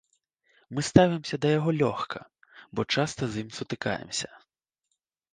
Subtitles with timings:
[0.75, 2.19] Мы ставімся да яго лёгка,
[2.79, 4.29] бо часта з ім сутыкаемся.